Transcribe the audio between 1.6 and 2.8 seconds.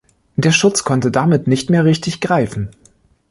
mehr richtig greifen.